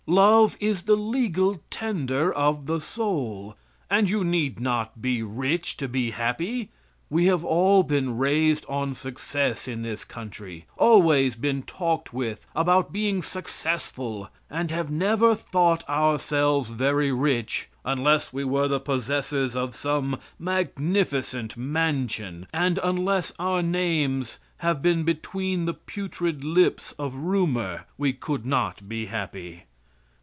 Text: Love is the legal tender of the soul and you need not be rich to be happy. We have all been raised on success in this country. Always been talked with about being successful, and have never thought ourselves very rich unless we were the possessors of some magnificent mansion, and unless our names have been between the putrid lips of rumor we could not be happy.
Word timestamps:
Love 0.07 0.57
is 0.59 0.83
the 0.83 0.95
legal 0.97 1.61
tender 1.69 2.33
of 2.33 2.65
the 2.65 2.81
soul 2.81 3.55
and 3.89 4.09
you 4.09 4.25
need 4.25 4.59
not 4.59 4.99
be 5.01 5.23
rich 5.23 5.77
to 5.77 5.87
be 5.87 6.09
happy. 6.11 6.69
We 7.09 7.27
have 7.27 7.45
all 7.45 7.83
been 7.83 8.17
raised 8.17 8.65
on 8.67 8.93
success 8.95 9.69
in 9.69 9.83
this 9.83 10.03
country. 10.03 10.65
Always 10.75 11.35
been 11.35 11.61
talked 11.63 12.13
with 12.13 12.45
about 12.55 12.91
being 12.91 13.21
successful, 13.21 14.29
and 14.49 14.69
have 14.71 14.89
never 14.91 15.33
thought 15.35 15.87
ourselves 15.87 16.69
very 16.69 17.11
rich 17.13 17.69
unless 17.85 18.33
we 18.33 18.43
were 18.43 18.67
the 18.67 18.81
possessors 18.81 19.55
of 19.55 19.75
some 19.75 20.19
magnificent 20.39 21.55
mansion, 21.55 22.47
and 22.51 22.79
unless 22.83 23.31
our 23.39 23.61
names 23.61 24.39
have 24.57 24.81
been 24.81 25.03
between 25.03 25.65
the 25.65 25.75
putrid 25.75 26.43
lips 26.43 26.91
of 26.97 27.15
rumor 27.15 27.85
we 27.97 28.11
could 28.11 28.45
not 28.45 28.89
be 28.89 29.05
happy. 29.05 29.63